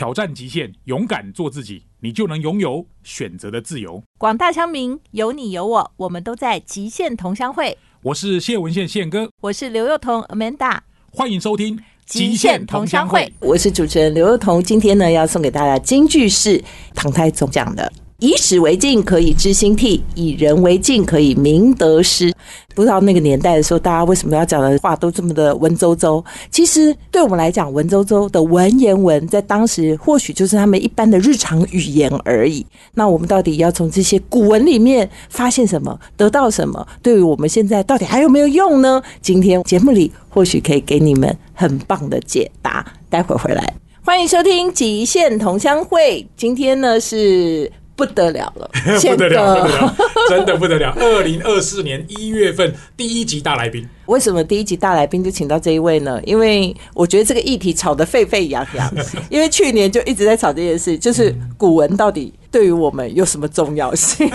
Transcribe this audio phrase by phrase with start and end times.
[0.00, 4.02] 挑战极限，勇敢做自己，你就能拥有选择的自由。
[4.16, 7.76] 广大乡民，有你有我，我们都在极限同乡会。
[8.00, 10.78] 我是谢文宪宪哥，我是刘幼彤 Amanda，
[11.12, 11.76] 欢迎收听
[12.06, 13.26] 《极限同乡会》。
[13.46, 16.64] 我是主持人刘幼彤，今天呢要送给大家京剧是
[16.94, 17.92] 唐太宗讲的。
[18.20, 22.30] 以史为镜，可以知兴替；以人为镜，可以明得失。
[22.74, 26.22] 不知道那个年代的时候，大家为什么要讲的话都这么的文绉绉？
[26.50, 32.64] 其实对我们来讲，文绉绉的文言文，在当时或许就是他们一般的日常语言而已。
[32.92, 36.86] 那我们到底要从这些古文里面发现什么，得到什么？
[37.02, 39.02] 对于我们现在到底还有没有用呢？
[39.22, 42.84] 今天节目里或许可以给你们很棒的解答。
[43.08, 46.22] 待会儿回来，欢迎收听《极限同乡会》。
[46.36, 47.72] 今天呢是。
[48.00, 49.96] 不得了了， 不得了，不得了，
[50.30, 50.90] 真的不得了！
[50.98, 56.18] 二零二四年一月份第一集大来宾，为什么第一集大来宾就请到这一位呢？
[56.24, 58.90] 因为我觉得这个议题吵得沸沸扬扬，
[59.28, 64.26] 因为去年就一直在吵这件事，就是古文到底对于我们有什么重要性？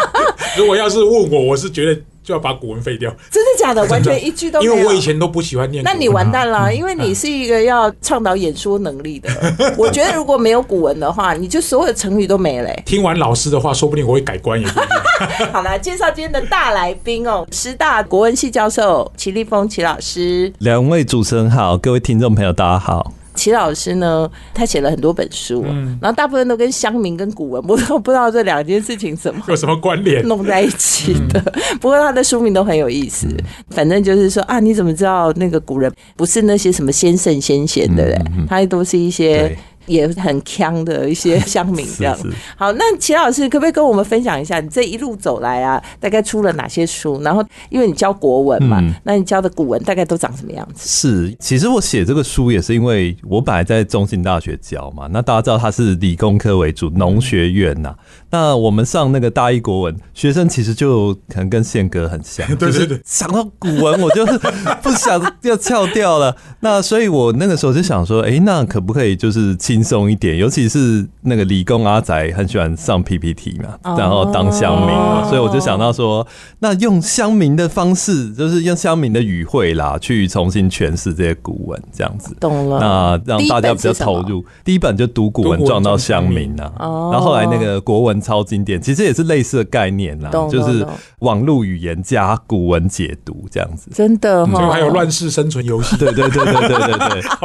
[0.56, 2.00] 如果要是问我，我是觉得。
[2.30, 3.84] 就要把古文废掉，真的假 的？
[3.86, 4.72] 完全一句都没有。
[4.72, 9.28] 因为我以前都不喜欢念，那你完蛋了，因为你是一个要倡导演说能力的。
[9.76, 12.72] 我觉得如果没有古文的话，你就所有成语都没了。
[12.86, 14.62] 听完老师的话，说不定我会改观。
[15.52, 20.52] 好了，介绍今天的大来宾哦，师大国文系教授齐立峰齐老师。
[20.58, 23.12] 两位主持人好，各位听众朋友大家好。
[23.40, 25.62] 齐老师呢，他写了很多本书，
[25.98, 30.22] 然后大部分都跟乡民跟古文，我都不知道这两件事情怎么有什么关联？
[30.26, 31.40] 弄在一起的。
[31.80, 33.26] 不过他的书名都很有意思，
[33.70, 39.56] 反正就是说啊，你怎么知道那个古人不是那些什么先圣先贤的嘞，他都是一些。
[39.90, 42.16] 也很强的一些 乡民这样。
[42.56, 47.20] 好，那齐老师可不可以跟我们分享一下，你这一路走来啊，大概出了哪些书？
[47.22, 50.88] 然后，因为你教国文嘛，那你教的古文大概都长什么样子？
[50.88, 57.94] 是，其实我写这个书也是因为我本来在中信大学教嘛，那大家知道它是理工科为主，农学院呐。
[58.30, 64.38] 那我们上那个大一国文，学生其实就可能跟宪哥很像， 对对对想到古文，我就是
[64.82, 66.36] 不想要翘掉了。
[66.60, 70.36] 那所以我那个时候就想说，哎，那可不可以就是轻松一点？
[70.36, 76.26] 尤其是那个理工阿仔很喜欢上 PPT 嘛，然后当乡民嘛，所以我就想到说，
[76.58, 82.36] 那用乡民的方式，就是用乡民的语汇啦，去重新诠释这些古文，这样子。
[82.38, 82.78] 懂了。
[82.78, 84.44] 那让大家比较投入。
[84.62, 88.20] 第一本就读古文撞到乡民啊，然后后来那个国文。
[88.20, 90.86] 超经典，其实也是类似的概念啦，就是
[91.20, 94.70] 网络语言加古文解读这样子，真的哈。
[94.70, 96.88] 还有乱世生存游戏，对对对对对对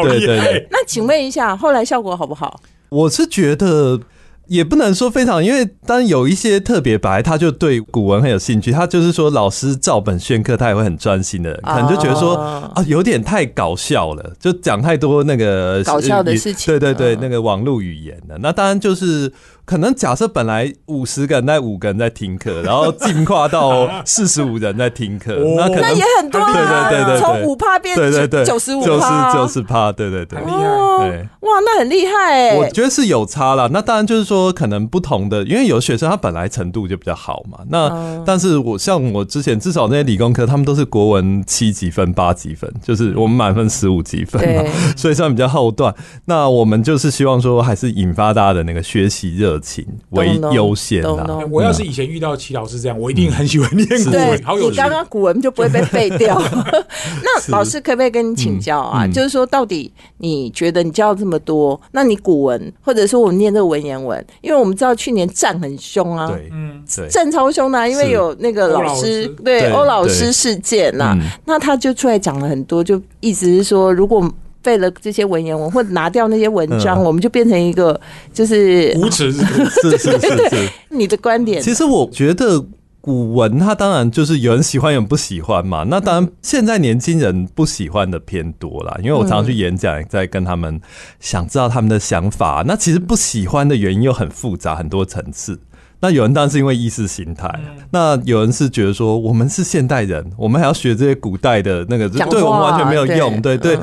[0.04, 0.68] 对对对。
[0.70, 2.62] 那请问一下，后来效果好不好？
[2.90, 4.00] 我是觉得。
[4.48, 8.72] 也不能说非常，因为当然有一些特别白，他就对古文很有兴趣。
[8.72, 11.60] 他就是说，老师照本宣科，他也会很专心的。
[11.64, 16.78] 可能就觉得说啊，有点太搞笑了，就讲太多那个搞笑的事情。
[16.78, 18.38] 对对对，那个网络语言的。
[18.38, 19.34] 那当然就是
[19.66, 26.40] 可能假设本来五十个人在五个人在听课，然后进化到 四十五人在听课，那可能也很多。
[26.40, 31.10] 对对对对，从五趴变对对对九十五趴，九十趴，对对对，很厉害。
[31.10, 32.56] 对，哇，那很厉害哎。
[32.56, 33.68] 我觉得是有差了。
[33.70, 34.36] 那当然就是说。
[34.36, 37.60] 说可能不同的，因为有学生他本来程度就比较好嘛。
[37.70, 45.96] 那但是我像我之前至少那些理工科，他们都是国文七级分、八级分，就是我们满分十五级分嘛， 所以算比较后段。
[46.26, 51.48] 那我们就是希望说，还是引发大家的那个学习热情为优先的。
[51.50, 54.44] 我要是以前遇到齐老师这样，我一定很喜欢念古文。
[54.44, 56.40] 好有你刚刚古文就不会被废掉。
[57.24, 59.08] 那老师可不可以跟你请教啊？
[59.08, 64.26] 就是说，到底你觉得你教这么多，那你古文或者说我们念这个文言文？
[64.42, 74.32] 因为我们知道去年战很凶啊，对，嗯，战超凶的，因为有那个老师对欧老师事件呐，那他就出来讲了很多，就意思是说，如果
[74.66, 78.00] 废了这些文言文或者拿掉那些文章，我们就变成一个
[78.34, 79.32] 就是无耻，
[79.82, 81.62] 是是是，你的观点？
[81.62, 82.66] 其实我觉得。
[83.06, 85.86] 古文，它当然就是有人喜欢，有人不喜欢嘛。
[85.88, 90.82] 那当然，现在年轻人不喜欢的偏多啦，因为我常常去演讲，在跟他们
[91.20, 92.64] 想知道他们的想法。
[92.66, 95.60] 那其实不喜欢的原因又很复杂，很多层次。
[96.06, 97.50] 那有人当然是因为意识形态，
[97.90, 103.76] 那有人是觉得说，我们是现代人，我们还要学这些古代的那个，对我们完全没有用，对对，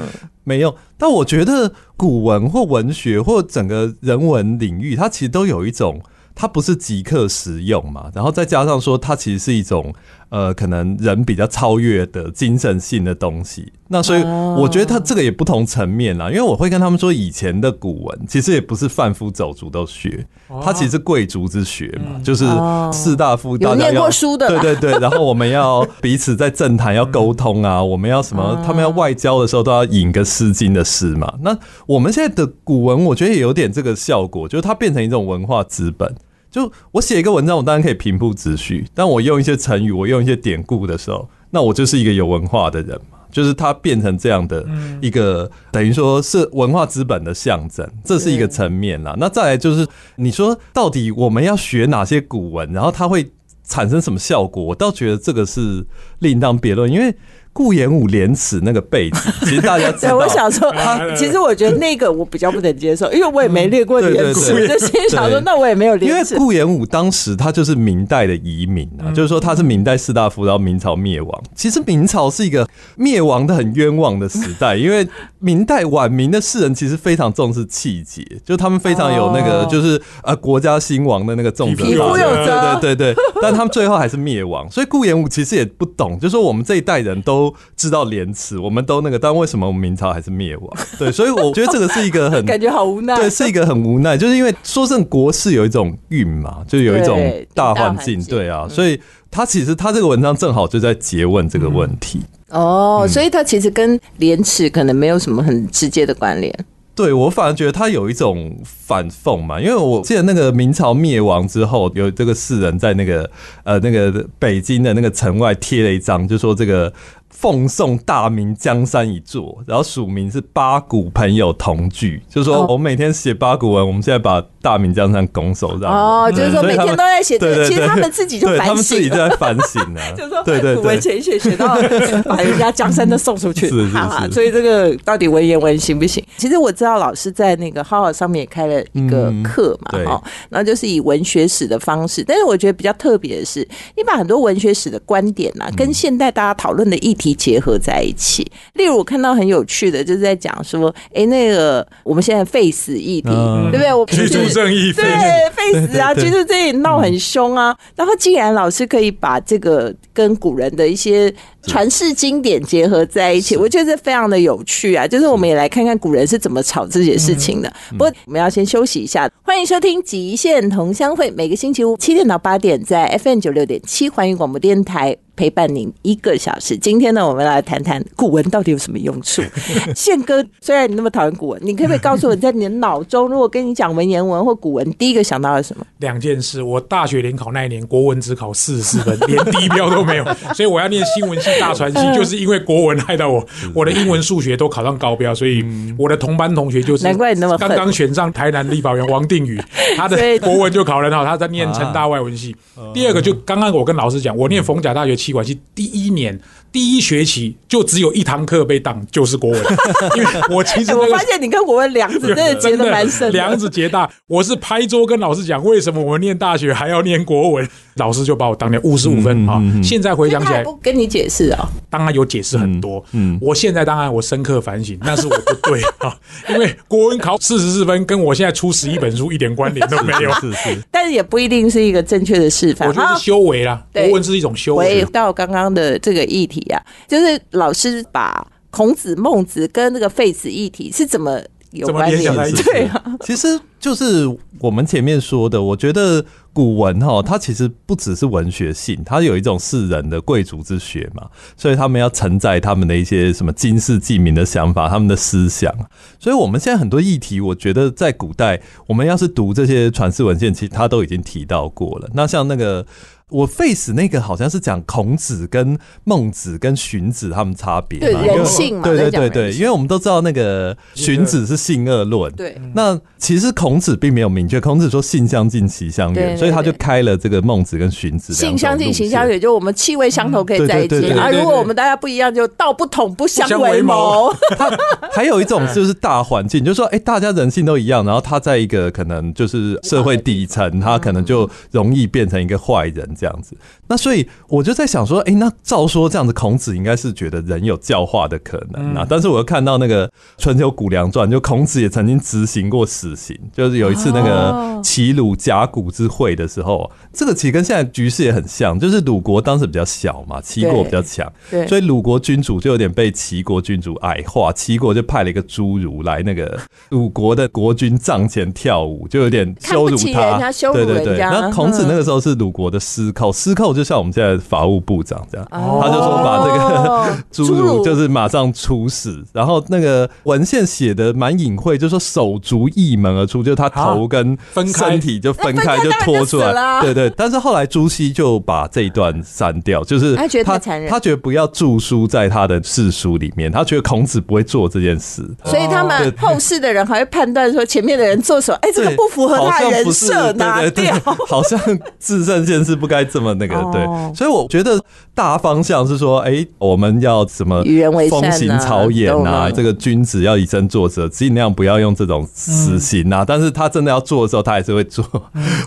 [0.45, 0.73] 没用。
[0.97, 6.01] 但我觉得古文或文学或整个人文领域，它其实都有一种。
[6.35, 9.93] 它不是即刻实用嘛，然后再加上说，它其实是一种
[10.33, 13.71] 呃，可能人比较超越的精神性的东西。
[13.89, 14.57] 那所以哦。
[14.59, 20.27] 我觉得他这个也不同层面啦，因为我会跟他们说，以前的古文其实也不是贩夫走卒都学，
[20.63, 22.91] 它其实是贵族之学嘛，就是哦。
[22.91, 31.35] 士大夫大家要过书的对对对，然后我们要彼此在政坛要沟通啊， 我们要什么，他们要外交的时候都要引个《诗经》的诗嘛。
[31.43, 36.15] 那我们现在的古文，我觉得也有点这个效果，就是它变成一种文化资本。
[36.53, 43.19] 就我写一个文章，我当然可以平铺直叙，但我用一些成语，我用一些典故的时候，那我就是一个有文化的人嘛。
[43.33, 44.63] 就是它变成这样的
[45.01, 49.17] 一个，等于说是文化资本的象征，这是一个层面啦。
[49.19, 53.33] 那再来就是，你说到底我们要学哪些古文，然后它会
[53.65, 54.63] 产生什么效果？
[54.63, 55.83] 我倒觉得这个是
[56.19, 57.17] 另当别论，因为
[57.53, 60.73] 顾炎武廉耻那个被子， 其实大家知对，我想说，
[61.15, 66.23] 其实我觉得那个我比较不能接受，因为我也没练过廉耻，对就心想说，那我也没有因为。
[66.37, 71.43] 顾炎武当时他就是明代的遗民啊，就是说他是明代士大夫，然后明朝灭亡。
[71.55, 72.67] 其实明朝是一个
[72.97, 75.07] 灭亡的很冤枉的时代，因为
[75.43, 84.71] 明代晚明的士人其实非常重视气节，就他们非常有那个哦就是呃国家兴亡的那个重责对对对对， 但他们最后还是灭亡。
[84.71, 90.71] 所以顾炎武其实也不懂，就是说我们这一代人都知道廉耻，我们都那个，但为什么我们明朝还是灭亡？
[90.97, 93.17] 对，所以我觉得这个是一个很感觉好无奈。
[93.17, 97.19] 对，是一个很无奈，就是因为说真的，国事有一种运嘛，就有一种
[97.55, 99.01] 大环境，大环境对啊，所以
[99.33, 102.21] 他其实他这个文章正好就在诘问这个问题。
[102.51, 106.55] 哦，所以他其实跟廉耻可能没有什么很直接的关联。
[106.95, 113.29] 对我反而觉得他有一种反讽嘛，因为我记得那个明朝灭亡之后，有这个士人在那个
[113.65, 116.93] 呃那个北京的那个城外贴了一张，就说这个
[117.31, 125.93] 奉送大明江山一座，然后署名是八股朋友同聚，就说哦我每天写八股文，我们现在把大明江山拱手让。
[125.93, 129.29] 哦，就是说每天都在写这个，其实他们自己就反们自己就省了。
[129.29, 131.75] 在反省呢， 就是说对对古文对，写一写，写到
[132.25, 136.25] 把人家江山都送出去，是是哈哈是所以这个到底文言文行不行？
[136.37, 143.67] 其实我知道老师在那个浩浩上面也开了一个嗯课嘛，对哈、然后就是以文学史的方式，但是我觉得比较特别的是，
[143.97, 148.51] 你把很多文学史的观点呐啊，跟现代大家讨论的议题结合在一起。
[148.75, 153.93] 例如我看到很有趣的，就是在讲说，哎，那个我们现在废死议题，嗯对不对？
[153.93, 157.77] 我居住正义对非废死啊，对对居住这里闹很凶啊。
[157.97, 161.33] 然后既然老师可以把这个跟古人的一些
[161.67, 165.07] 传世经典结合在一起，我觉得这非常的有趣啊。
[165.07, 167.73] 就是我们也来看看古人是怎么吵这些事情的。
[167.93, 175.17] 不过我们要先休息一下，欢迎收听《极限同乡会》，每个星期五七点到八点在 FM 九六点七环宇广播电台。
[175.37, 176.77] 陪伴您一个小时。
[176.77, 179.43] 今天呢，我们来谈谈古文到底有什么用处。
[179.95, 185.85] 宪哥，虽然你那么讨厌古文，你可不可以告诉我，在你的脑中，如果跟你讲文言文或古文，第一个想到了什么？
[185.99, 186.63] 两件事。
[186.63, 190.25] 我大学联考那一年，国文只考四十四分，连低标都没有，
[190.55, 193.45] 所以我要念新闻系、大传系， 就是因为国文害到我，
[193.75, 195.65] 我的英文、数学都考上高标，所以
[195.99, 199.61] 我的同班同学就是难怪你那么刚刚选上台南立法员王定宇，
[199.97, 202.55] 他的国文就考得很好，他在念成大外文系。
[202.95, 206.39] 第二个就刚刚我跟老师讲，我念逢甲大学气管系第一年
[206.73, 209.61] 第一学期就只有一堂课被当，就是国文，
[210.17, 213.33] 因为我其实哎我那个发现你跟国文梁子 真的结的蛮深的。
[213.33, 214.11] 梁子结大。
[214.27, 217.69] 我是拍桌跟老师讲，为什么我们念大学还要念国文？
[217.97, 222.99] 老师就把我当年五十五分啊、嗯嗯嗯现在回想起来，不跟你解释啊、当然有解释很多。
[223.13, 226.17] 嗯嗯我现在当然我深刻反省，那是我不对啊，
[226.49, 230.33] 因为国文考四十四分，跟我现在出十一本书一点关联都没有。
[230.41, 232.89] 是是，但是也不一定是一个正确的示范。
[232.89, 235.05] 我觉得是修为啦，国文是一种修为。
[235.13, 241.39] 到刚刚的这个议题啊，就是老师把孔子、孟子跟那个废子议题是怎么
[241.73, 244.27] 有关联对啊，其实就是
[244.59, 251.27] 我们前面说的，我觉得古文哈，它其实不只是文学性，它有一种世人的贵族之学嘛，
[251.57, 255.73] 所以他们要承载他们的一些什么经世济民的想法，他们的思想。
[256.19, 262.09] 所以我们现在很多议题，我觉得在古代，我们要是读这些传世文献，其实他都已经提到过了。
[262.15, 262.87] 那像那个。
[263.33, 279.23] 我 face 那个好像是讲孔子跟孟子跟荀子他们差别，对人性嘛对对对对，因为我们都知道那个荀子是性恶论，对那其实孔子并没有明确，孔子说性相近，习相远，所以他就开了这个孟子跟荀子性相近，习相。
[279.27, 280.99] 远，就我们气味相投可以在一起啊。
[280.99, 284.35] 对对对对对如果我们大家不一样，就道不同不相为谋为谋。
[285.15, 293.57] 还有一种就是大环境，就是说，哎、大家人性都一样，然后他在一个可能就是社会底层，他可能就容易变成一个坏人这这样子。
[293.87, 299.07] 那所以我就在想说，哎、那照说这样子，孔子应该是觉得人有教化的可能啊。
[299.09, 321.19] 但是我又看到那个《春秋谷梁传》，就孔子也曾经执行过死刑，就是有一次那哦个齐鲁甲骨之会的时候，这个其实跟现在局势也很像，就是鲁国当时比较小嘛，齐国比较强，对所以鲁国君主就有点被齐国君主矮化，齐国就派了一个侏儒来那个鲁国的国君帐前跳舞，就有点羞辱他，家羞辱对对对。
[321.19, 322.81] 那孔子那个时候是鲁国的
[323.13, 325.81] 司寇，司寇就像我们现在法务部长这样，哦。
[325.83, 337.11] 他就说把这个侏侏儒儒就是马上处死，然后那个文献写的蛮隐晦，就说手足一门而出，就是他头跟分身体就分开就拖出来，对对。
[337.11, 340.91] 但是后来朱熹就把这一段删掉，就是他觉得太他残忍。
[340.91, 345.23] 他觉得不要著书在他的世书里面，他觉得孔子不会做这件事。
[345.45, 350.95] 所以他们后世的人还会判断说前面的人做什么，哎，这个不符合他人设，拿掉。
[351.29, 351.59] 好像
[351.99, 353.71] 至圣先是不该这么那个，哦。
[353.73, 354.79] 对，所以我觉得
[355.15, 363.25] 大方向是说，哎，我们要什么与人为善啊风行草偃懂啊，这个君子要以身作则，尽量不要用这种死刑啊。
[363.27, 365.03] 但是他真的要做的时候，他还是会做，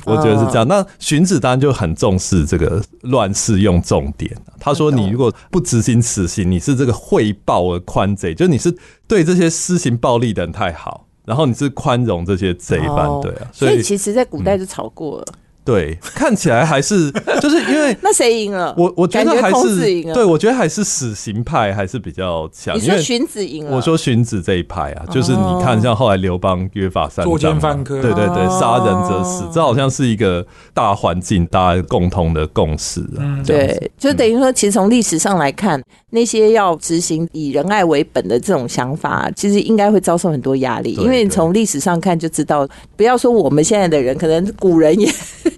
[0.05, 0.67] 我觉得是这样。
[0.67, 8.75] 那荀子当然就很重视这个乱世用重点，他说你如果不执行死刑，你是这个惠暴而宽贼，就你是
[9.07, 11.01] 对这些施行暴力的人太好。
[11.25, 13.19] 然后你是宽容这些贼犯，哦。
[13.19, 15.25] 对啊，所以其实，在古代就吵过了。
[15.65, 18.73] 对，看起来还是 就是因为那谁赢了？
[18.77, 19.51] 我我觉得还。
[19.65, 35.81] 是对，我觉得还是死刑派还是比较强，你说荀子赢了，我说荀子这一派啊，就是你看像后来刘邦约法三章嘛，作奸犯科对对对，哦杀人者死，这好像是一个大环境大家共同的共识啊，对，就等于说，其实从历史上来看，
[36.11, 40.93] 那些要执行以仁爱为本的这种想法，其实应该会遭受很多压力。
[40.95, 42.67] 因为你从历史上看就知道，
[42.97, 45.09] 不要说我们现在的人，可能古人也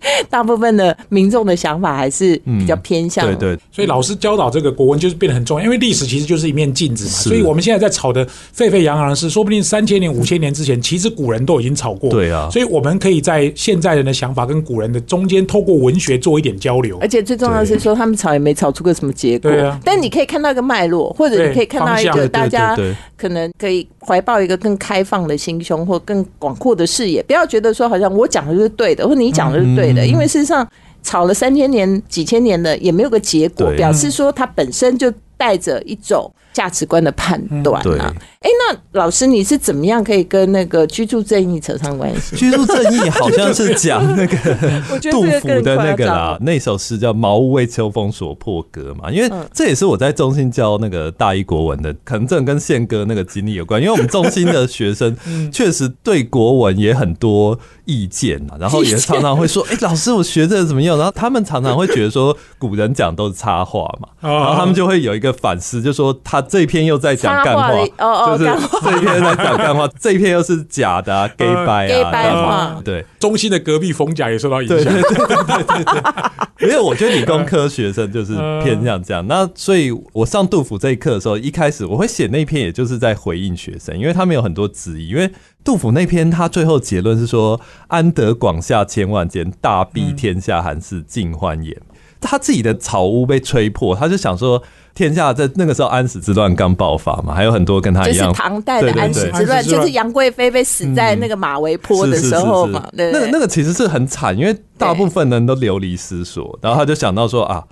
[0.29, 7.11] 大部分的民众的想法还是比较偏向、对对所以老师教导这个国文就是变得很重要，因为历史其实就是一面镜子嘛。
[7.11, 12.09] 所以我们现在在吵的沸沸扬扬的是，说不定三千年、五千年之前，其实古人都已经吵过。
[12.09, 17.07] 对啊所以我们可以在现在人的想法跟古人的中间，透过文学做一点交流而。
[17.07, 19.49] 且最重要的是说，他们吵也没吵出个什么结果。
[19.49, 22.77] 对啊但你可以看到一个脉络，或者你可以看到一个大家
[23.17, 27.23] 可能可以怀抱一个更开放的心胸，或更广阔的视野。
[27.23, 30.67] 不要觉得说好像我讲的就是对的，或你讲的是对的，嗯因为事实上
[31.01, 38.11] 吵了三千年、几千年的也没有个结果，表示说它本身就带着一种价值观的判断对啊。
[38.39, 42.35] 哎、那老师你是怎么样可以跟那个居住正义扯上关系？
[42.35, 44.37] 居住正义好像是讲那个
[45.11, 55.15] 杜甫的那个夸啦，那首诗叫《茅屋为秋风所破歌》嘛，因为嗯这也是我在中心教那个大一国文的，可能这跟宪哥那个经历有关，因为我们中心的学生
[55.51, 60.97] 确实对国文也很多意见啊，然后也常常会说，哎、老师我学这个怎么用？
[60.97, 68.51] 然后他们常常会觉得说古人讲都是插话嘛，哦然后他们就会有一个反思，就说他这一篇又在讲干话哦哦就是
[68.83, 73.05] 这一篇在讲干话， 这一篇又是假的啊， gay 掰 gay 啊，话对。
[73.19, 75.01] 中心的隔壁冯甲也受到影响对对。
[75.01, 79.25] 对对对对，因为 我觉得理工科学生就是偏向这样。
[79.27, 85.09] 那所以我上杜甫这一课的时候，一开始我会写那篇，也就是在回应学生，因为他们有很多质疑。
[85.09, 85.29] 因为
[85.63, 91.75] 杜甫那篇他最后结论是说：“安得广厦千万间，大庇天下寒士尽欢颜。”
[92.21, 94.61] 他自己的草屋被吹破，他就想说。
[94.97, 107.63] 天下在那个时候安史之乱刚爆发嘛，还有很多跟他就是一样唐代的安史之乱，就是杨贵妃被死在那个马嵬坡的时候嘛，那个那个其实是很惨，因为大部分人都流离失所，然后他就想到说啊。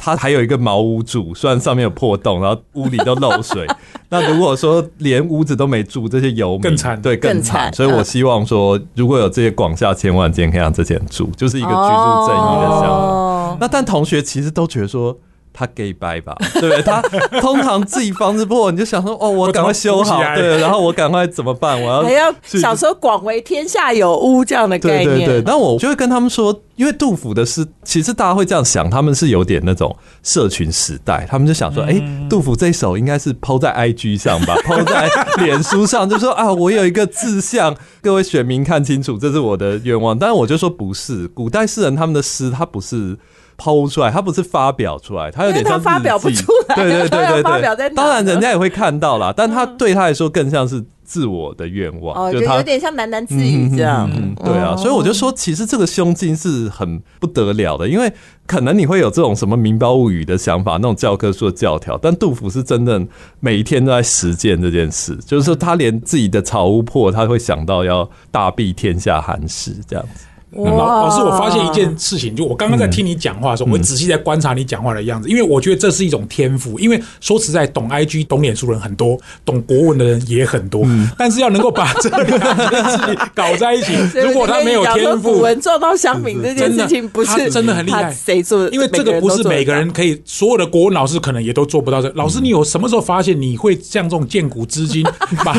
[0.00, 3.66] 他还有一个茅屋住，虽然上面有破洞，然后屋里都漏水。
[4.10, 7.74] 那如果说连屋子都没住，这些游民更惨对更更惨惨。
[7.74, 13.08] 所以我嗯希望说，如果有这些广厦千万间，可以让这些人住，就是一个居住正义的项目。
[13.08, 15.18] 哦那但同学其实都觉得说。
[15.52, 16.82] 他 gay 掰吧，对 不对？
[16.82, 17.02] 他
[17.40, 21.80] 通常自己房子破，你就想说，哦，我赶快修好对，然后我赶快怎么办？
[21.80, 32.00] 我要还要想说广为天下有屋这样的概念，对对对，但我就会跟他们说，因为杜甫的诗，其实大家会这样想，他们是有点那种社群时代，他们就想说，哎、
[32.30, 40.18] 杜甫这一首应该是抛在 IG 上吧， 抛在脸书上，就说啊，我有一个志向，各位选民看清楚，这是我的愿望。
[40.18, 43.18] 但是我就说不是，古代诗人他们的诗，他不是。
[43.58, 47.42] 抛出来，他不是发表出来，他有点像发表不出来对对对对对。
[47.42, 58.12] 发表在当然，人家也会看到啦，但他对他来说更像是自我的愿望，哦，就他有点像喃喃自语这样，嗯，对啊，所以我就说，其实这个胸襟是很不得了的，因为
[58.46, 63.04] 可能你会有这种什么民胞物语的想法，那种教科书的教条，但杜甫是真的
[63.40, 70.26] 每一天都在实践这件事，就是说他连自己的草屋破，他会想到要大庇天下寒士这样子。
[70.52, 76.78] 哇老老师，我发现一件事情，就我刚刚在听你讲话的时候，我会仔细在观察你讲话的样子，因为我觉得这是一种天赋。
[76.78, 80.86] 因为说实在，懂 IG、懂脸书的人很多，懂国文的人也很多，
[81.18, 82.26] 但是要能够把这两
[82.70, 83.92] 件事情搞在一起，
[84.24, 88.70] 如果他没有天古赋，文做到香饼这件事情，不他是真的很厉害谁做的？
[88.70, 92.10] 因为这个不是每个人可以，所有的国文老师可能也都做不到这。
[92.14, 95.04] 老师，你有什么时候发现你会像这种见古知今，
[95.44, 95.54] 把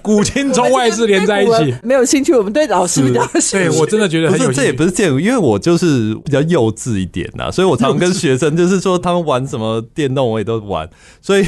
[0.00, 1.74] 古今中外字连在一起？
[1.84, 3.02] 没有兴趣，我们对老师
[3.52, 3.68] 对。
[3.76, 4.56] 我真的觉得不是，很有趣。
[4.56, 10.88] 这也不是借口，因为我就是比较幼稚一点呐，所以我常跟学生就是说，他们玩什么电动我也都玩，
[11.20, 11.44] 所以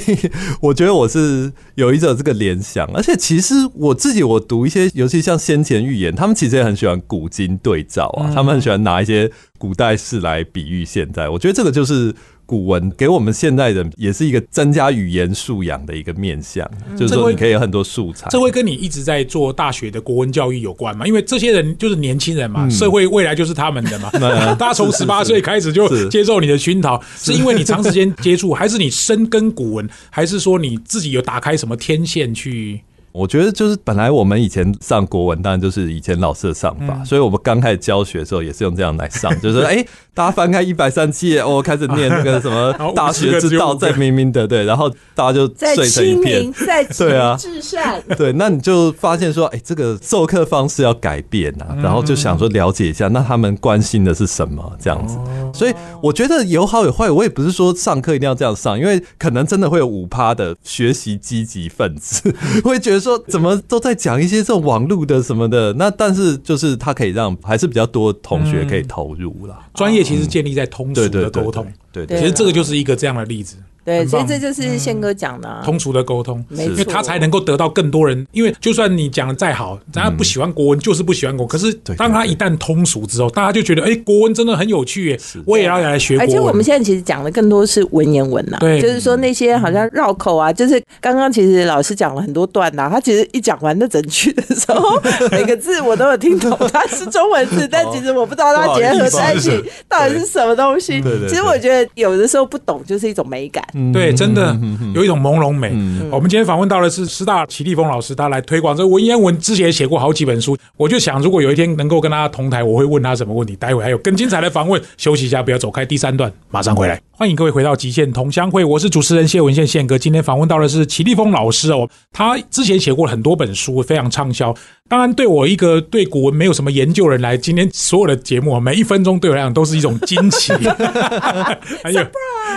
[0.60, 12.14] 我觉得我是有一种这个联想，而且其实我自己我读一些，尤其像先前预言，他们其实也很喜欢古今对照啊，他们很喜欢拿一些古代事来比喻现在，我觉得这个就是。
[12.48, 18.26] 古文给我们现代人也是一个增加语言素养的一个面向，就是说你可以有很多素材。
[18.30, 21.06] 这会跟你一直在做大学的国文教育有关嘛？
[21.06, 24.10] 因为这些人就是年轻人嘛，社会未来就是他们的嘛。
[24.56, 32.80] 大家从十八岁开始就接受你的熏陶，是因为你长时间接触， 还是你深耕古文，还是说你自己有打开什么天线去？
[33.10, 39.84] 我觉得就是本来我们以前上国文，当然就是以前老师的上法，所以我们刚开始教学的时候也是用这样来上，就是哎、
[40.18, 55.16] 大家翻开一百三七页，哦，开始念那个什么大学之道， 在明明的，对，然后大家就在睡成一清片明，，在对啊至善，对，那你就发现说，哎、这个授课方式要改变啊，然后就想说了解一下，那他们关心的是什么这样子。
[55.54, 62.34] 所以我觉得有好有坏，我也不是说上课一定要这样上，因为可能真的会有五趴的学习积极分子
[62.64, 65.72] 会觉得说，怎么都在讲一些这种网络的什么的。
[65.74, 69.56] 那但是就是他可以让还是比较多同学可以投入啦。
[69.74, 73.56] 专业其实建立在通俗的沟通，对对对其实这个就是一个这样的例子。
[73.84, 78.26] 对，很棒所以这就是宪哥讲的啊，通俗的沟通，没错因为他才能够得到更多人。
[78.32, 81.48] 因为就算你讲的再好，大家不喜欢国文就是不喜欢国文。
[81.48, 86.28] 可是当他一旦通俗之后，大家就觉得，哎，国文真的很有趣耶，我也要来学国文。
[86.28, 95.00] 而且我们现在其实讲的更多是文言文呐、对就是说那些好像绕口啊，就是刚刚其实老师讲了很多段呐、他其实一讲完那整句的时候，
[95.32, 99.50] 每个字我都有听懂，它是中文字，但其实我不知道它结合在一起
[99.88, 101.00] 到底是什么东西。
[101.26, 103.64] 其实我觉得有的时候不懂就是一种美感。
[103.92, 104.56] 对，真的
[104.94, 105.70] 有一种朦胧美。
[105.72, 110.56] 嗯我们今天访问到的是师大齐立峰老师，他来推广这文言文，之前也写过好几本书。
[110.76, 113.54] 我就想，如果有一天能够跟他同台，我会问他什么问题。
[113.56, 115.84] 待会还有更精彩的访问，休息一下，不要走开。
[115.84, 119.98] 第三段马上回来，欢迎各位回到极限同乡会，我是主持人谢文宪宪哥。
[119.98, 124.54] 今天访问到的是齐立峰老师哦，他之前写过很多本书，非常畅销。
[124.88, 130.52] 当然，对我一个对古文没有什么研究人来，今天所有的节目，每一分钟对我来讲都是一种惊奇，
[131.84, 132.06] 很有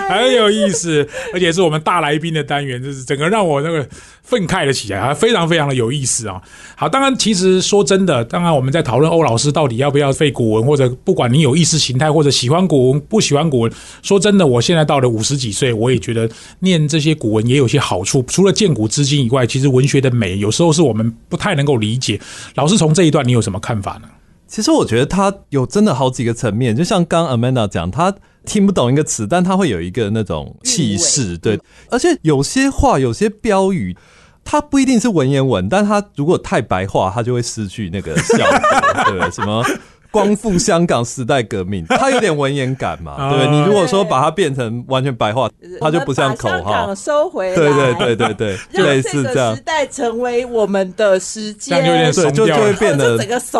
[0.10, 3.86] 很有意思，而且是我们大来宾的单元，就是整个让我那个
[4.24, 6.42] 愤慨了起来啊，非常非常的有意思啊。
[6.76, 16.30] 好，当然，其实说真的，当然我们在讨论欧老师到底要不要废古文，或者不管你有意识形态，或者喜欢古文不喜欢古文，说真的，我现在到了五十几岁，我也觉得
[16.60, 18.24] 念这些古文也有些好处。
[18.28, 22.20] 除了见古知今以外，其实文学的美有时候是我们不太能够理解。
[22.56, 24.08] 老师从这一段你有什么看法呢？
[24.52, 28.14] 其实我觉得他有真的好几个层面，就像刚 Amanda 讲，他
[28.46, 31.58] 听不懂一个词，但他会有一个那种气势，对，
[31.90, 33.96] 而且有些话、有些标语。
[34.44, 38.60] 它不一定是文言文，但它如果太白话，它就会失去那个效果，
[39.06, 39.30] 对不对？
[39.30, 39.64] 什么
[40.12, 43.48] 光复香港时代革命， 它有点文言感嘛，对不对？
[43.48, 46.94] 啊你如果说把它变成完全白话，它就不像口号。
[46.94, 49.62] 收回来，对对对对对，就 类似这样这个时。
[49.62, 53.18] 代成为我们的时间，有点对，就就会变得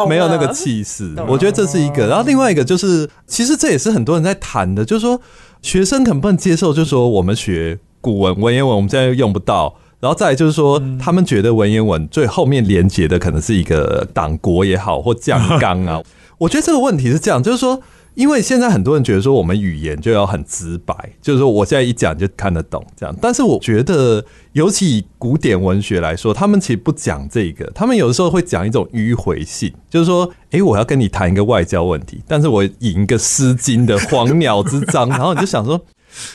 [0.08, 1.16] 没有那个气势。
[1.28, 5.20] 我觉得这是一个，然后另外一个就是，其实这也是很多人在谈的，就是说
[5.62, 9.74] 学生肯不能接受，就是说我们学古文文言文，我们现在又用不到。
[10.02, 16.02] 然后再来就是说，他们觉得文言文最后面连接的可能是一个党国也好，或酱缸啊。
[16.42, 17.80] 我觉得这个问题是这样，就是说，
[18.16, 23.16] 因为现在很多人觉得说我们语言就要很直白，就是说我现在一讲就看得懂这样。
[23.22, 35.80] 但是我觉得，尤其以古典文学来说，他们其实不讲这个，他们有的时候会讲一种迂回性，就是说，诶，我要跟你谈一个外交问题，但是我引一个《诗经》的黄鸟之章，然后你就想说，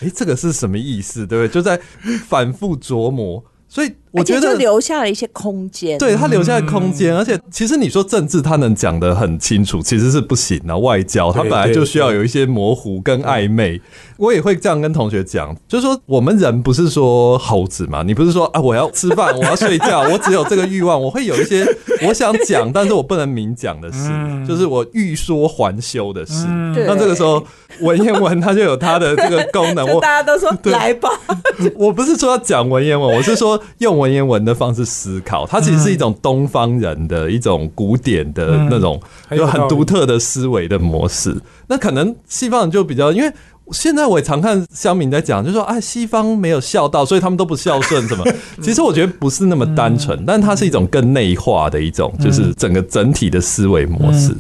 [0.02, 1.26] 诶，这个是什么意思？
[1.26, 1.52] 对不对？
[1.52, 1.80] 就在
[2.28, 3.42] 反复琢磨。
[3.68, 5.98] 所以我觉得留下了一些空间。
[5.98, 10.76] 对他留下的空间，而且其实你说政治，他能讲得很清楚，其实是不行啊。
[10.76, 13.81] 外交他本来就需要有一些模糊跟暧昧。
[14.18, 21.66] 我也会这样跟同学讲，就是说我们人不是说猴子嘛，你不是说啊我要吃饭，我要睡觉，我只有这个欲望，我会有一些
[22.07, 24.09] 我想讲，但是我不能明讲的事，
[24.48, 26.46] 就是我欲说还休的事。
[26.74, 27.44] 对那这个时候
[27.81, 31.11] 文言文它就有它的这个功能， 我大家都说对来吧，
[31.76, 39.00] 我不是说要讲文言文，我是说用文文言文的方式思考，它其实是一种东方人的一种古典的那种，
[39.32, 41.36] 有很独特的思维的模式。
[41.66, 43.32] 那可能西方人就比较，因为
[43.72, 48.24] 现在我也常看乡民在讲，就说啊，西方没有孝道，所以他们都不孝顺什么。
[48.62, 54.32] 其实我觉得不是那么单纯，但它是一种更内化的一种，就是整个整体的思维模式。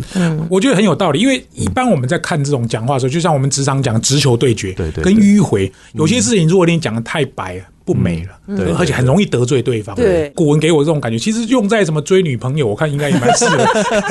[0.48, 9.94] 我觉得很有道理，因为一般我们在看这种讲话的时候，就像我们职场讲直球对决，对对跟迂回，有些事情如果你讲的太白不美了，对对而且很容易得罪对方。
[9.94, 10.30] 对。
[10.34, 13.64] 古文给我这种感觉，其实用在什么追女朋友，我看应该也蛮适合。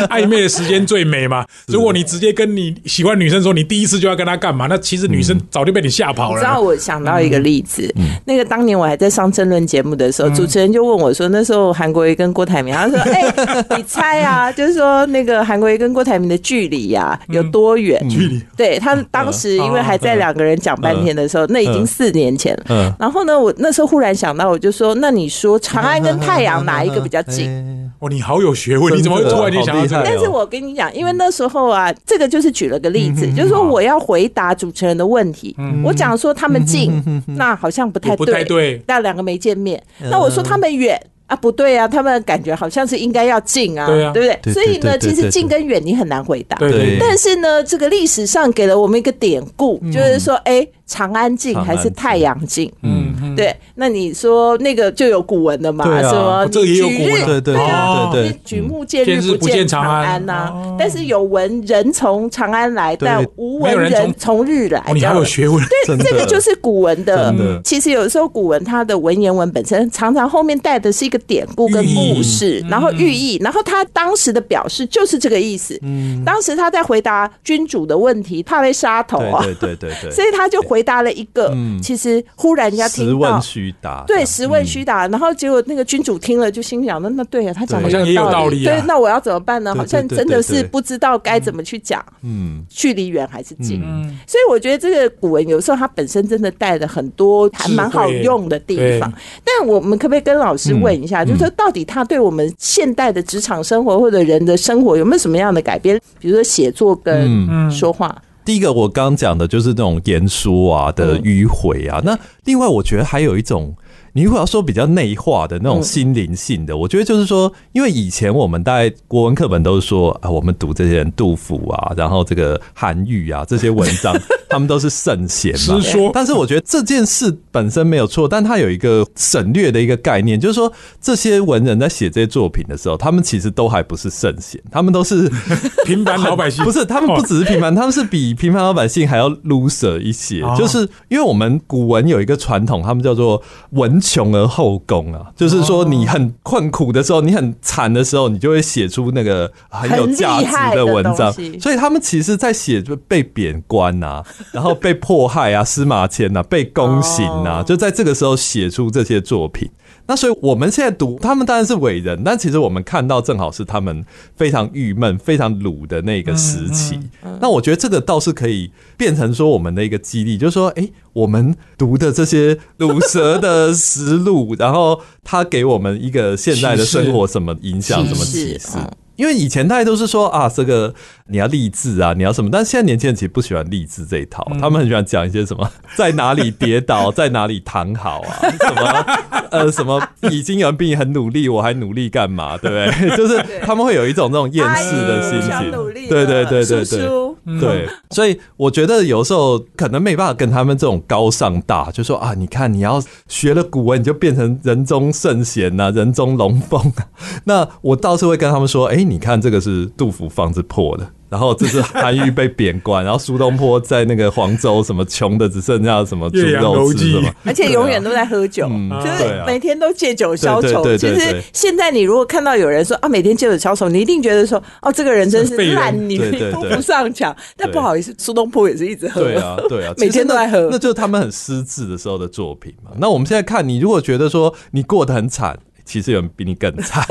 [0.07, 1.45] 暧昧的时间最美嘛。
[1.67, 6.37] 如果你直接跟你喜欢女生说，你第一次就要跟她干嘛，那其实女生早就被你吓跑了。
[6.37, 6.61] 你知道。
[6.61, 7.93] 我想到一个例子，
[8.25, 13.21] 那个当年我还在上争论节目的时候，主持人就问我说，那时候韩国瑜跟郭台铭，他说：“哎、
[13.77, 18.07] 你猜啊，就是说那个韩国瑜跟郭台铭的距离呀、有多远？
[18.09, 18.41] 距离。
[18.55, 22.63] 对他当时因为还在两个人讲半天的时候，那已经四年前了。
[22.69, 27.49] 嗯，然后呢，我那时候忽然想到，我就说，那你说长安跟太阳哪一个比较近？
[27.49, 29.87] 哎 哦，你好有学问，你怎么会突然间想到这个？
[29.87, 37.03] 真的好厉害但是我跟你讲，因为那时候啊，这个就是举了个例嗯子，就是说我要回答主持人的问题，我讲说他们近，
[37.35, 38.79] 那好像不太对不太对。
[38.85, 41.01] 那两个没见面，那我说他们远。
[41.27, 44.53] 啊，不对啊，他们感觉好像是应该要近啊，对啊不对？
[44.53, 46.55] 所以呢，对对对其实近跟远你很难回答。
[46.57, 52.71] 对对但是呢，这个历史上给了我们一个典故，就是说，哎，长安镜还是太阳镜？
[52.83, 55.85] 嗯嗯，对，那你说那个就有古文的嘛？
[55.85, 64.79] 对啊什么哦这个也有举日古文对对哦对对举目见见日不见长长安安呐、哦但是有文人从长安来，但无文人从日来。
[64.81, 65.63] 哦，你还有学问。
[65.87, 67.61] 对这个就是古文的的。
[67.63, 75.79] 其实有时候古文它的文言文本身常常后面带的是一个典故跟故事，然后寓意，然后他当时的表示就是这个意思。
[76.25, 83.41] 当时他在回答君主的问题，怕被杀头啊，对对对对对， 所以他就回答了一个，其实忽然人家听到问。
[83.41, 88.73] 虚答，对，十问虚答，然后结果那个君主听了就心想，那那对呀、他讲的好像也有道理啊。
[88.73, 89.75] 对，那我要怎么办呢？
[89.75, 93.81] 好像真的是不知道该怎么去讲，嗯，距离远还是近。
[93.83, 99.11] 嗯，所以我觉得这个古文有时候它本身真的带了很多还蛮好用的地方。
[99.43, 105.99] 但我们可不可以跟老师问一下，就是说到底它对我们现代的职场生活或者人的生活有没有什么样的改变？
[106.19, 107.71] 比如说写作跟嗯。
[107.75, 113.75] 说话，第一个我刚刚讲的就是那种言说啊的迂回啊，那另外我觉得还有一种。
[114.15, 125.77] 你如果要说比较内化的那种心灵性的，我觉得就是说，因为以前我们大概国文课本都是说啊，我们读这些人杜甫啊，然后这个韩愈啊这些文章， 他们都是圣贤嘛。
[126.13, 135.29] 但是我觉得这件事本身没有错，但它有一个省略的一个概念，就是说这些文人在写这些作品的时候，他们其实都还不是圣贤，他们都是
[135.83, 136.63] 平凡老百姓。
[136.63, 140.41] 不是，他们不只是平凡，他们是比平凡老百姓还要 loser 一些。
[140.41, 140.55] 哦。
[140.57, 151.33] 就是因为我们古文有一个传统，他们叫做文穷而后功啊，就是说你很困苦的时候，你很惨的时候，你就会写出那个很有价值的文章。
[151.59, 159.67] 所以他们其实，在写就被贬官啊， 然后被迫害啊，司马迁啊，被宫刑啊，哦就在这个时候写出这些作品。
[160.07, 166.99] 那所以我们现在读他们当然是伟人，但其实我们看到正好是他们非常郁闷、非常鲁的那个时期。
[167.41, 178.91] 那我觉得这个倒是可以变成说我们的一个激励，就是说，哎、我们读的这些鲁蛇的实录， 然后它给我们一个现在的生活什么影响、什么示启示嗯。
[179.15, 180.93] 因为以前大家都是说啊，这个
[181.27, 189.05] 你要励志啊，你要什么，但是现在年轻人其实不喜欢励志这一套，他们很喜欢讲一些什么在哪里跌倒，在哪里躺好啊， 什么
[189.51, 190.01] 呃什么
[190.31, 192.75] 已经有人比你很努力，我还努力干嘛，对不
[193.07, 193.09] 对？
[193.17, 197.24] 就是他们会有一种那种厌世的心情努力，了对对对对对。
[197.59, 207.07] 对， 所以我觉得有时候可能没办法跟他们这种高尚大，就说啊，你看你要学了古文，你就变成人中圣贤呐、人中龙凤啊。
[207.45, 211.07] 那我倒是会跟他们说，哎、你看这个是杜甫方子破的。
[211.29, 216.99] 然后这是韩愈被贬官，然后苏东坡在那个黄州什么穷的只剩下什么猪肉楼记。
[217.05, 220.83] 吃什么，而且永远都在喝酒，嗯就是每天都借酒消愁。
[220.97, 226.51] 其实现在你如果看到有人说啊，每天借酒消愁，你一定觉得说哦，这个人真是 烂泥对对对。
[226.53, 227.35] 扶不上墙。
[227.57, 229.21] 但不好意思，苏东坡也是一直喝。
[229.21, 230.59] 对啊，对啊， 每天都在喝。
[230.61, 232.91] 那那就是他们很失智的时候的作品嘛。
[232.97, 237.05] 那我们现在看，你如果觉得说你过得很惨，其实有人比你更惨。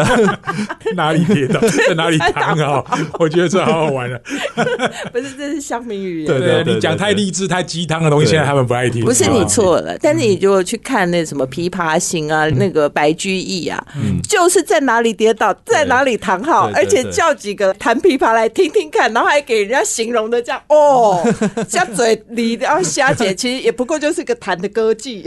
[0.96, 2.84] 哪里跌倒 在哪里躺好，
[3.18, 4.20] 我觉得这好好玩了。
[5.12, 6.26] 不是，这是乡民语言。
[6.26, 9.04] 对对对你讲太励志、太鸡汤的东西，对现在他们不爱听。
[9.04, 13.82] 不是你错了，但是嗯你如果去看那什么《琵琶行》啊，那个白居易啊，
[14.28, 21.22] 就是在哪里跌倒，在哪里躺好，而且叫几个弹琵琶来听听看，然后还给人家形容的这样哦，
[21.68, 25.22] 像嘴里然后瞎姐，其实也不过就是个弹的歌妓？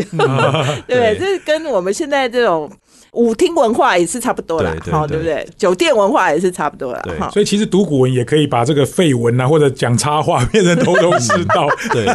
[0.85, 2.69] 对这跟我们现在这种。
[3.13, 5.47] 舞厅文化也是差不多啦，好，对不对？
[5.55, 7.29] 酒店文化也是差不多啦。
[7.31, 11.67] 所以其实读古文也可以把这个废文啊，或者讲插话变成头头是道。
[11.93, 12.05] 对，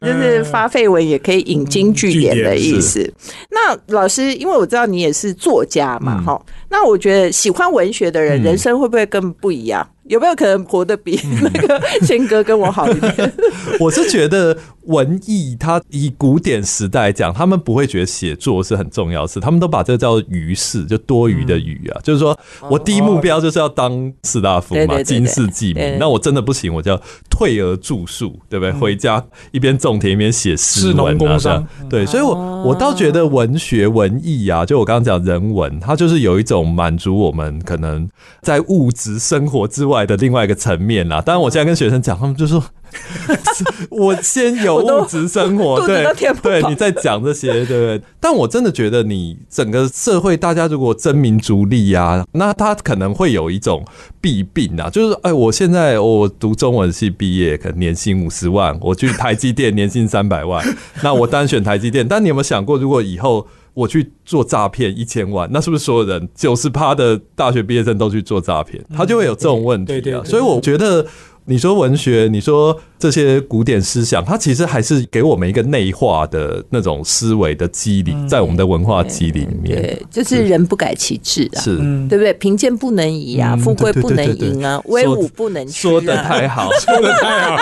[0.00, 3.12] 就是发废文也可以引经据典的意思。
[3.50, 9.86] 那老师，因为我知道你也是作家嘛，哈、那我觉得喜欢文学的人，人生会不会更不一样？
[10.06, 13.32] 有没有可能活得比那个谦哥跟我好一点？
[13.80, 22.00] 我是觉得文艺，它以古典时代来讲，他们不会觉得写作是很重要的事，他们都把这个叫余事，就多余的余啊。
[22.02, 22.38] 就是说
[22.68, 25.98] 我第一目标就是要当士大夫嘛，对对对对经世济对民。
[25.98, 27.00] 那我真的不行，我就要
[27.36, 28.72] 退而著述，对不对？
[28.72, 29.20] 回家
[29.50, 31.66] 一边种田一边写诗文啊，这样。
[31.90, 38.08] 对，所以我我倒觉得文学文艺啊，就我刚刚讲人文，它就是有一种满足我们可能
[38.40, 41.20] 在物质生活之外的另外一个层面啦。
[41.20, 42.62] 当然，我现在跟学生讲，他们就说。
[43.90, 46.04] 我先有物质生活，对
[46.42, 48.00] 对，你在讲这些，对不对？
[48.20, 53.84] 但我真的觉得，你整个社会大家如果争名逐利啊，那他可能会有一种
[54.20, 60.64] 弊病啊，就是哎，我现在我读中文系毕业，可能年薪五十万，我去台积电年薪三百万，
[61.02, 62.06] 那我单选台积电。
[62.06, 68.82] 但你有没有想过，如果以后我去做诈骗一千万，那是不是所有人九十趴的大学毕业生都去做诈骗？
[68.96, 69.94] 他就会有这种问题啊。
[69.94, 71.06] 对对对所以我觉得。
[71.46, 81.76] 你说文学，你说这些古典思想，它其实还是给我们一个内化的那种思维的机理，在我们的文化机理里面对，就是人不改其志啊，是
[82.08, 82.32] 对不对？
[82.34, 85.90] 贫贱不能移啊，嗯富贵不能对对对对淫啊，威武不能屈啊。
[85.92, 87.56] 说的太好， 说的太好，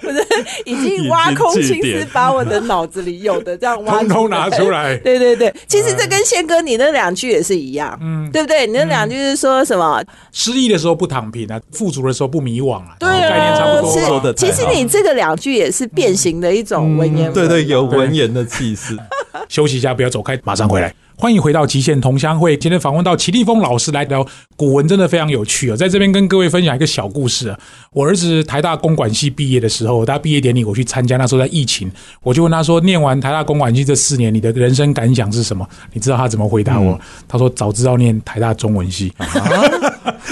[0.00, 0.24] 不是
[0.64, 4.96] 已经挖空心思把我的脑子里有的这样挖通通拿出来。
[4.98, 8.64] 对对对，其实这跟宪哥你那两句也是一样，嗯对不对？
[8.64, 10.00] 你那两句是说什么？
[10.30, 18.96] 失意的时候不躺平啊，富足的时候不迷惘啊，对概念差不啊，多其实你这个两句也是变形的一种文言文，对对，有文言的气势。
[19.48, 20.94] 休息一下，不要走开，马上回来。
[21.16, 22.56] 欢迎回到极限同乡会。
[22.56, 25.76] 今天访问到齐立峰老师来聊古文，真的非常有趣哦。
[25.76, 27.58] 在这边跟各位分享一个小故事啊。
[27.92, 31.90] 我儿子台大公管系毕业的时候，他毕业典礼我去参加，那时候在疫情，
[32.22, 36.98] 我就问他说：“念完台大公管系这四年，你的人生感想是什么？”你知道他怎么回答我？
[37.28, 39.12] 他说：“早知道念台大中文系。”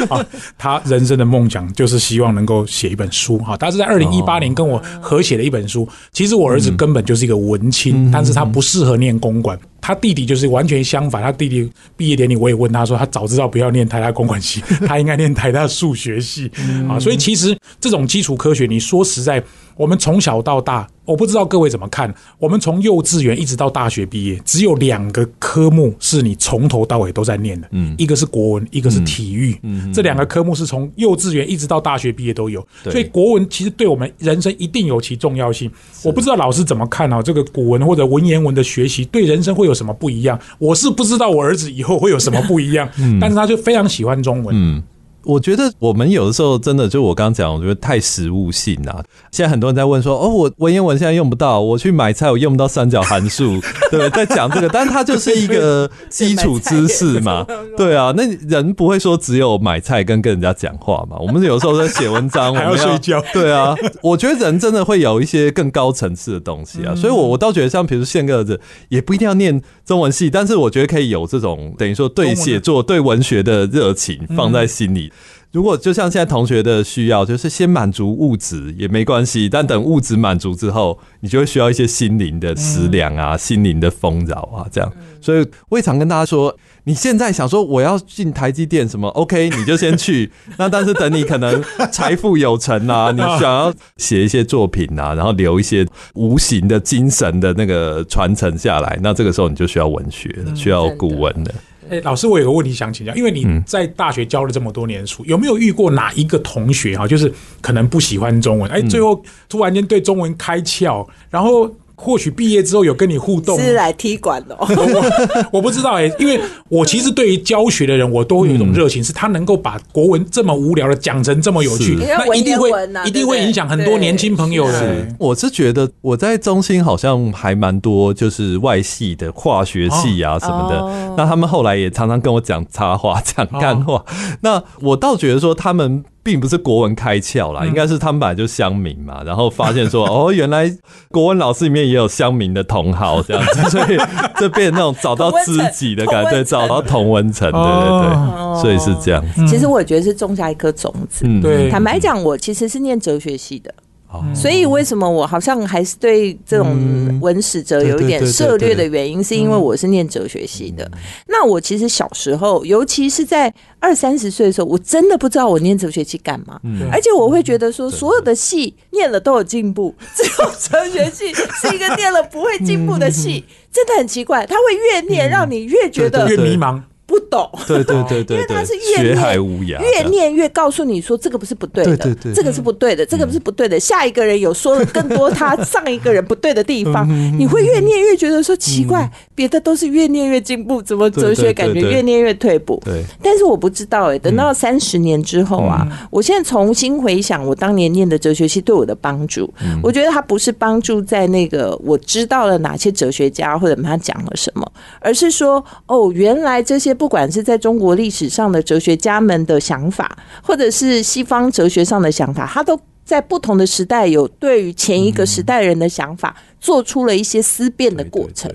[0.08, 0.24] 啊，
[0.56, 3.56] 他人生的梦想就是希望能够写一本书哈。
[3.56, 5.86] 他是在二零一八年跟我合写了一本书。
[6.12, 9.58] 其实我儿子根本就是一个文青，但是他不适合念公馆。
[9.80, 16.50] 他弟弟就是完全相反，他弟弟毕业典礼我也问他说，他早知道不要念台大公管系， 他应该念台大数学系
[16.88, 16.98] 啊。
[16.98, 19.42] 所以其实这种基础科学，你说实在，
[19.76, 35.70] 我们从小到大，我不知道各位怎么看，我们从幼稚园一直到大学毕业，只有两个科目是你从头到尾都在念的，嗯，一个是国文，一个是体育，嗯，这两个科目是从幼稚园一直到大学毕业都有，所以国文其实对我们人生一定有其重要性。
[36.04, 40.38] 我不知道老师怎么看啊，这个古文或者文言文的学习对人生会有什么不一样？
[40.58, 42.88] 我是不知道我儿子以后会有什么不一样，
[43.20, 44.82] 但是他就非常喜欢中文，嗯，
[45.24, 49.04] 我觉得我们有的时候真的就我刚刚讲，我觉得太实物性啊。
[49.30, 54.08] 现在很多人在问说，哦，我文言文现在用不到，我去买菜我用不到三角函数， 对？
[54.10, 58.12] 在讲这个，但它就是一个基础知识嘛， 对啊。
[58.16, 61.16] 那人不会说只有买菜跟跟人家讲话嘛？
[61.20, 63.74] 我们有时候在写文章， 还要我们睡觉对啊。
[64.02, 75.09] 我觉得人真的会有一些更高层次的东西啊，所以我我倒觉得像比如宪哥儿子，也不一定要念中文系，但是我觉得可以有这种等于说对写作、对文学的热情放在心里。
[75.52, 84.92] 如果就像现在同学的需要，就是先满足物质也没关系，但等物质满足之后，你就会需要一些心灵的食粮啊、心灵的丰饶啊，这样。
[85.20, 90.30] 所以我也常跟大家说，你现在想说我要进台积电什么，OK，你就先去。
[90.56, 91.60] 那但是等你可能
[91.90, 95.84] 财富有成啊， 你想要写一些作品啊，然后留一些
[96.14, 101.52] 无形的精神的那个传承下来，那这个时候你就需要文学，需要古文的。
[101.90, 103.62] 哎、老师，我有个问题想请教，因为你嗯。
[103.66, 111.70] 在大学教了这么多年书，有没有遇过哪一个同学哈，就是可能不喜欢中文，哎、最后突然间对中文开窍，然后
[112.02, 114.66] 或许毕业之后有跟你互动，是来踢馆的、哦。
[115.52, 122.70] 我不知道哎、因为我其实对于教学的人，我都会有一种热情，是他能够把国文这么无聊的讲成这么有趣，是那一定会
[123.04, 125.06] 一定会影响很多年轻朋友的。
[125.18, 130.78] 我是觉得我在中心好像还蛮多，就是外系的化学系啊什么的。
[130.78, 134.02] 哦那他们后来也常常跟我讲插话、讲干话。
[134.40, 136.04] 那我倒觉得说他们。
[136.22, 140.70] 并不是国文开窍啦，应该是他们本来就乡民嘛，然后发现说 哦，原来
[141.10, 143.98] 国文老师里面也有乡民的同好这样子，所以
[144.36, 149.46] 这变那种找到知己的感觉，对，找到同文层，对对对，所以是这样子。
[149.46, 151.24] 其实我觉得是种下一颗种子。
[151.26, 153.72] 嗯，对坦白讲，我其实是念哲学系的。
[154.12, 154.24] 哦。
[154.34, 160.90] 所以为什么我好像还是对这种文史哲有一点涉略的原因，是因为我是念哲学系的。
[161.26, 166.60] 那我其实小时候，尤其是在二三十岁的时候，我真的不知道我念哲学系干嘛，
[166.92, 174.46] 而且我会觉得说，所有的系念了都有进步， 只有哲学系是一个念了不会进步的系，真的很奇怪。
[174.46, 177.50] 他会越念让你越觉得越迷茫，不懂。
[177.66, 183.80] 对对对对因为他，是越念无涯，越念越告诉你说这个不是不对的，对对对这个是不对的，这个不是不对的。
[183.80, 192.80] 下一个人有说了更多他 上一个人不对的地方，你会越念越觉得说奇怪，别的都是越念越进步，怎么哲学感觉越念越退步？
[192.84, 212.78] 对，但是我不知道哎、等到三十年之后啊，我现在重新回想我当年念的哲学系对我的帮助，我觉得他不是帮助在那个我知道了哪些哲学家或者他讲了什么，而是说哦，原来这些不管是在中国历史上的哲学家们的想法，或者是西方哲学上的想法，他都。
[213.02, 218.50] 在不同的时代，有对于前一个时代人的想法，做出了一些思辨的过程。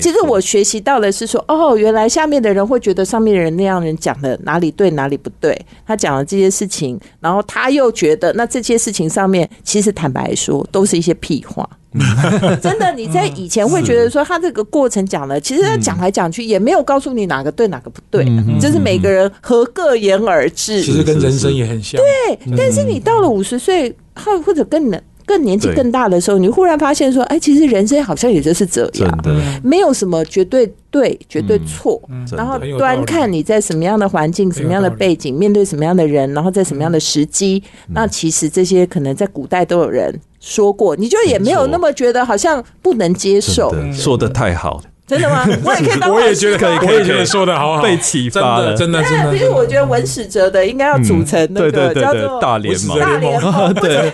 [0.00, 5.56] 其实我学习到的是说，哦，原来下面的人会觉得上面的人那样人讲的哪里对哪里不对，
[5.86, 11.68] 他讲了这些事情，然后他又觉得那这些事情上面，其实坦白说都是一些屁话。
[12.60, 18.26] 真的，你在以前会觉得说他这个过程讲了，其实他讲来讲去也没有告诉你哪个对哪个不对，
[18.60, 20.82] 就是每个人合各言而至。
[20.82, 21.98] 其实跟人生也很像。
[21.98, 29.16] 对，但是你到了五十岁或或者更年更年纪更大的时候，你忽然发现说，哎，其实人生好像也就是这真样。
[29.22, 37.62] 的，没有什么绝对对、绝对错，真然后端看你在什么样的环境、什么样的背景，面对什么样的人，然后在什么样的时机。
[37.88, 44.76] 那其实这些可能在古代都有人说过，你就也没有那么觉得好像不能接受，说的太好。
[44.76, 45.44] 了，真的吗？
[45.64, 46.88] 我也可以当我也觉得可以。
[46.88, 48.72] 我也觉得说的好好，被启真发了。
[48.72, 49.32] 的真的真的。
[49.32, 54.12] 其实我觉得文史哲的应该要组成那对个对对对叫做大联盟，大联盟， 对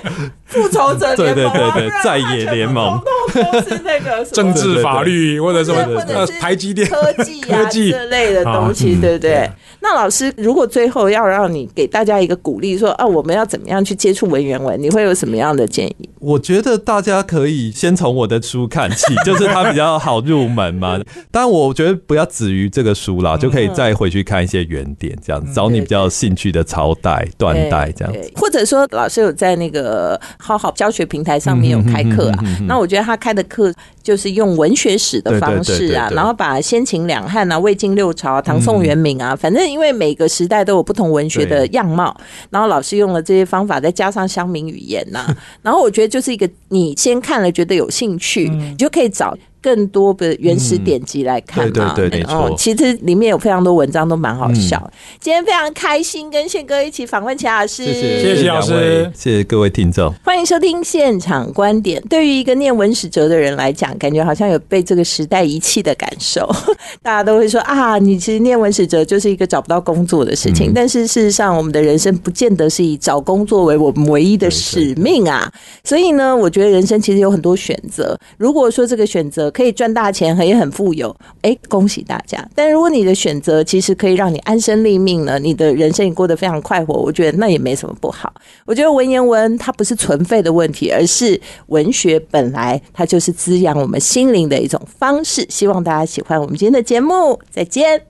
[0.53, 3.01] 复仇者联盟啊，对对对对不然的话在野联盟。
[3.33, 6.87] 通通都是那个政治法律或者什么呃或者是台积电。
[6.89, 7.91] 科技啊科技。
[7.91, 9.51] 这类的东西，啊对不对？
[9.81, 16.09] 那老师，如果最后要让你给大家一个鼓励，说啊，我们要怎么样去接触文言文，你会有什么样的建议？
[16.21, 21.01] 我觉得大家可以先从我的书看起，就是它比较好入门嘛。
[21.33, 28.33] 但，我觉得不要止于这个书啦，就可以再回去看一些原点，这样子找你比较有兴趣的朝代、断代这样子。
[28.37, 42.15] 或者说老师有在那个好好教学平台上面有开课啊，那我觉得他开的课就是用文学史的方式啊，然后把先秦两汉啊、魏晋六朝啊、唐宋元明啊，反正因为每个时代都有不同文学的样貌，
[42.51, 49.37] 然后老师用了这些方法，再加上乡民语言呐、 然后我觉得就是一个你先看了觉得有兴趣，你就可以找。
[49.63, 54.91] 更多的原始典籍来看嘛，嗯对对对没错哦其实里面有非常多文章都蛮好笑。
[55.21, 60.13] 今天非常开心跟宪哥一起访问齐老师，谢谢，谢谢老师谢谢各位听众。
[60.25, 62.03] 欢迎收听现场观点。
[62.11, 66.51] 对于一个念文史哲的人来讲，感觉好像有被这个时代遗弃的感受。
[67.01, 70.73] 大家都会说啊，你其实念文史哲就是一个找不到工作的事情。
[70.75, 75.51] 但是事实上，我们的人生不见得是以找工作为我们唯一的使命啊。
[75.85, 78.19] 所以呢，我觉得人生其实有很多选择。
[78.39, 82.45] 如果说这个选择可以赚大钱，也很富有，哎，恭喜大家。
[82.55, 88.33] 但如果你的选择其实可以让你安身立命呢，你的人生也过得非常快活，我觉得那也没什么不好。
[88.65, 95.47] 我觉得文言文它不是存废的问题，而是文学本来它就是滋养我们心灵的一种方式。
[95.49, 98.01] 希望大家喜欢我们今天的节目，再见。